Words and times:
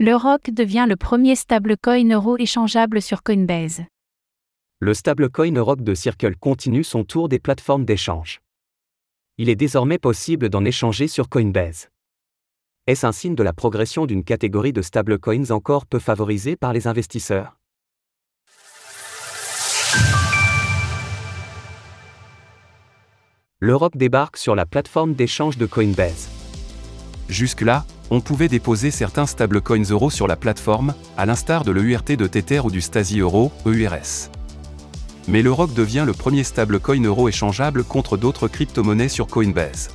Le 0.00 0.14
ROC 0.14 0.50
devient 0.50 0.86
le 0.88 0.94
premier 0.94 1.34
stablecoin 1.34 2.08
euro 2.12 2.36
échangeable 2.38 3.02
sur 3.02 3.24
Coinbase. 3.24 3.82
Le 4.78 4.94
stablecoin 4.94 5.60
ROC 5.60 5.82
de 5.82 5.92
Circle 5.92 6.36
continue 6.36 6.84
son 6.84 7.02
tour 7.02 7.28
des 7.28 7.40
plateformes 7.40 7.84
d'échange. 7.84 8.38
Il 9.38 9.48
est 9.48 9.56
désormais 9.56 9.98
possible 9.98 10.50
d'en 10.50 10.64
échanger 10.64 11.08
sur 11.08 11.28
Coinbase. 11.28 11.88
Est-ce 12.86 13.06
un 13.06 13.10
signe 13.10 13.34
de 13.34 13.42
la 13.42 13.52
progression 13.52 14.06
d'une 14.06 14.22
catégorie 14.22 14.72
de 14.72 14.82
stablecoins 14.82 15.50
encore 15.50 15.84
peu 15.84 15.98
favorisée 15.98 16.54
par 16.54 16.72
les 16.72 16.86
investisseurs? 16.86 17.58
Le 23.58 23.74
ROC 23.74 23.96
débarque 23.96 24.36
sur 24.36 24.54
la 24.54 24.64
plateforme 24.64 25.14
d'échange 25.14 25.58
de 25.58 25.66
Coinbase. 25.66 26.28
Jusque-là, 27.28 27.84
on 28.10 28.20
pouvait 28.20 28.48
déposer 28.48 28.90
certains 28.90 29.26
stablecoins 29.26 29.90
euros 29.90 30.10
sur 30.10 30.26
la 30.26 30.36
plateforme, 30.36 30.94
à 31.16 31.26
l'instar 31.26 31.64
de 31.64 31.70
l'EURT 31.70 32.16
de 32.16 32.26
Tether 32.26 32.60
ou 32.60 32.70
du 32.70 32.80
Stasi 32.80 33.20
Euro, 33.20 33.52
EURS. 33.66 34.30
Mais 35.26 35.42
le 35.42 35.52
ROC 35.52 35.74
devient 35.74 36.04
le 36.06 36.14
premier 36.14 36.42
stablecoin 36.42 37.02
euro 37.04 37.28
échangeable 37.28 37.84
contre 37.84 38.16
d'autres 38.16 38.48
crypto-monnaies 38.48 39.10
sur 39.10 39.26
Coinbase. 39.26 39.90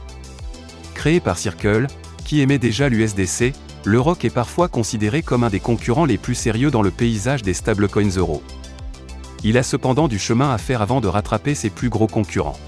Créé 0.94 1.20
par 1.20 1.40
Circle, 1.40 1.88
qui 2.24 2.42
émet 2.42 2.60
déjà 2.60 2.88
l'USDC, 2.88 3.54
le 3.84 4.00
ROC 4.00 4.26
est 4.26 4.30
parfois 4.30 4.68
considéré 4.68 5.24
comme 5.24 5.44
un 5.44 5.50
des 5.50 5.60
concurrents 5.60 6.06
les 6.06 6.20
plus 6.20 6.36
sérieux 6.36 6.70
dans 6.72 6.84
le 6.84 6.92
paysage 6.92 7.42
des 7.42 7.54
stablecoins 7.54 8.16
euros. 8.16 8.44
Il 9.44 9.58
a 9.58 9.64
cependant 9.64 10.08
du 10.08 10.20
chemin 10.20 10.54
à 10.54 10.58
faire 10.58 10.82
avant 10.82 11.02
de 11.02 11.08
rattraper 11.08 11.56
ses 11.56 11.70
plus 11.70 11.90
gros 11.90 12.08
concurrents. 12.08 12.60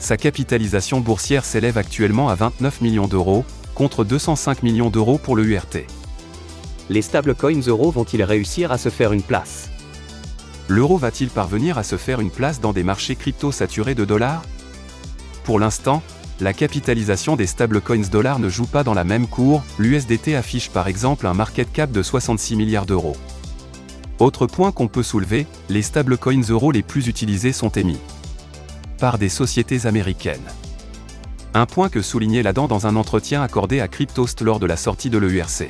Sa 0.00 0.16
capitalisation 0.16 1.00
boursière 1.00 1.44
s'élève 1.44 1.78
actuellement 1.78 2.28
à 2.28 2.34
29 2.34 2.80
millions 2.82 3.08
d'euros, 3.08 3.44
contre 3.78 4.04
205 4.04 4.64
millions 4.64 4.90
d'euros 4.90 5.18
pour 5.18 5.36
le 5.36 5.44
URT. 5.44 5.86
Les 6.90 7.00
stablecoins 7.00 7.60
euros 7.68 7.92
vont-ils 7.92 8.24
réussir 8.24 8.72
à 8.72 8.76
se 8.76 8.88
faire 8.88 9.12
une 9.12 9.22
place? 9.22 9.70
L'euro 10.66 10.98
va-t-il 10.98 11.30
parvenir 11.30 11.78
à 11.78 11.84
se 11.84 11.96
faire 11.96 12.18
une 12.18 12.32
place 12.32 12.60
dans 12.60 12.72
des 12.72 12.82
marchés 12.82 13.14
crypto 13.14 13.52
saturés 13.52 13.94
de 13.94 14.04
dollars? 14.04 14.42
Pour 15.44 15.60
l'instant, 15.60 16.02
la 16.40 16.52
capitalisation 16.52 17.36
des 17.36 17.46
stablecoins 17.46 18.08
dollars 18.10 18.40
ne 18.40 18.48
joue 18.48 18.66
pas 18.66 18.82
dans 18.82 18.94
la 18.94 19.04
même 19.04 19.28
cour, 19.28 19.62
l'USDT 19.78 20.34
affiche 20.34 20.70
par 20.70 20.88
exemple 20.88 21.28
un 21.28 21.34
market 21.34 21.72
cap 21.72 21.92
de 21.92 22.02
66 22.02 22.56
milliards 22.56 22.86
d'euros. 22.86 23.16
Autre 24.18 24.48
point 24.48 24.72
qu'on 24.72 24.88
peut 24.88 25.04
soulever, 25.04 25.46
les 25.68 25.82
stablecoins 25.82 26.42
euros 26.50 26.72
les 26.72 26.82
plus 26.82 27.06
utilisés 27.06 27.52
sont 27.52 27.70
émis 27.70 28.00
par 28.98 29.18
des 29.18 29.28
sociétés 29.28 29.86
américaines. 29.86 30.42
Un 31.58 31.66
point 31.66 31.88
que 31.88 32.02
soulignait 32.02 32.44
Ladan 32.44 32.68
dans 32.68 32.86
un 32.86 32.94
entretien 32.94 33.42
accordé 33.42 33.80
à 33.80 33.88
Cryptost 33.88 34.42
lors 34.42 34.60
de 34.60 34.66
la 34.66 34.76
sortie 34.76 35.10
de 35.10 35.18
l'EURC. 35.18 35.68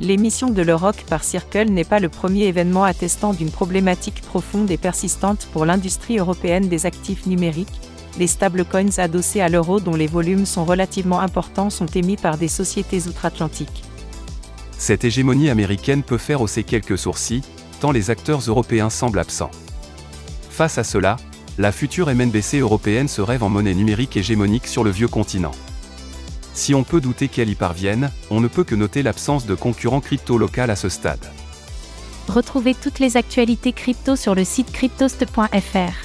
L'émission 0.00 0.50
de 0.50 0.60
l'Euroc 0.60 1.04
par 1.08 1.22
Circle 1.22 1.70
n'est 1.70 1.84
pas 1.84 2.00
le 2.00 2.08
premier 2.08 2.46
événement 2.46 2.82
attestant 2.82 3.32
d'une 3.32 3.52
problématique 3.52 4.22
profonde 4.22 4.72
et 4.72 4.76
persistante 4.76 5.46
pour 5.52 5.66
l'industrie 5.66 6.18
européenne 6.18 6.68
des 6.68 6.84
actifs 6.84 7.26
numériques. 7.26 7.80
Les 8.18 8.26
stablecoins 8.26 8.98
adossés 8.98 9.40
à 9.40 9.48
l'euro 9.48 9.78
dont 9.78 9.94
les 9.94 10.08
volumes 10.08 10.46
sont 10.46 10.64
relativement 10.64 11.20
importants 11.20 11.70
sont 11.70 11.86
émis 11.86 12.16
par 12.16 12.36
des 12.36 12.48
sociétés 12.48 13.06
outre-Atlantique. 13.06 13.84
Cette 14.78 15.04
hégémonie 15.04 15.48
américaine 15.48 16.02
peut 16.02 16.18
faire 16.18 16.40
hausser 16.40 16.64
quelques 16.64 16.98
sourcils, 16.98 17.44
tant 17.78 17.92
les 17.92 18.10
acteurs 18.10 18.40
européens 18.40 18.90
semblent 18.90 19.20
absents. 19.20 19.52
Face 20.50 20.76
à 20.76 20.82
cela, 20.82 21.18
la 21.58 21.70
future 21.70 22.12
MNBC 22.12 22.58
européenne 22.58 23.08
se 23.08 23.20
rêve 23.20 23.42
en 23.42 23.48
monnaie 23.48 23.74
numérique 23.74 24.16
hégémonique 24.16 24.66
sur 24.66 24.84
le 24.84 24.90
vieux 24.90 25.08
continent. 25.08 25.52
Si 26.54 26.74
on 26.74 26.82
peut 26.82 27.00
douter 27.00 27.28
qu'elle 27.28 27.50
y 27.50 27.54
parvienne, 27.54 28.10
on 28.30 28.40
ne 28.40 28.48
peut 28.48 28.64
que 28.64 28.74
noter 28.74 29.02
l'absence 29.02 29.46
de 29.46 29.54
concurrents 29.54 30.00
crypto 30.00 30.38
local 30.38 30.70
à 30.70 30.76
ce 30.76 30.88
stade. 30.88 31.24
Retrouvez 32.28 32.74
toutes 32.74 32.98
les 32.98 33.16
actualités 33.16 33.72
crypto 33.72 34.16
sur 34.16 34.34
le 34.34 34.44
site 34.44 34.72
cryptost.fr. 34.72 36.01